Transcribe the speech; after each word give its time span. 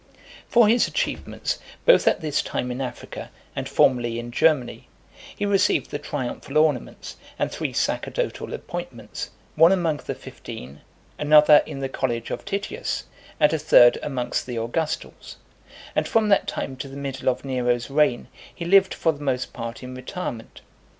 VIII. 0.01 0.23
For 0.47 0.67
his 0.67 0.87
achievements, 0.87 1.59
both 1.85 2.07
at 2.07 2.21
this 2.21 2.41
time 2.41 2.71
in 2.71 2.81
Africa, 2.81 3.29
and 3.55 3.69
formerly 3.69 4.17
in 4.17 4.31
Germany, 4.31 4.87
he 5.35 5.45
received 5.45 5.91
the 5.91 5.99
triumphal 5.99 6.57
ornaments, 6.57 7.17
and 7.37 7.51
three 7.51 7.71
sacerdotal 7.71 8.51
appointments, 8.51 9.29
one 9.55 9.71
among 9.71 9.97
The 9.97 10.15
Fifteen, 10.15 10.81
another 11.19 11.61
in 11.67 11.81
the 11.81 11.87
college 11.87 12.31
of 12.31 12.45
Titius, 12.45 13.03
and 13.39 13.53
a 13.53 13.59
third 13.59 13.99
amongst 14.01 14.47
the 14.47 14.57
Augustals; 14.57 15.35
and 15.95 16.07
from 16.07 16.29
that 16.29 16.47
time 16.47 16.77
to 16.77 16.87
the 16.87 16.97
middle 16.97 17.29
of 17.29 17.45
Nero's 17.45 17.91
reign, 17.91 18.27
he 18.55 18.65
lived 18.65 18.95
for 18.95 19.11
the 19.11 19.21
most 19.23 19.53
part 19.53 19.83
in 19.83 19.93
retirement. 19.93 20.61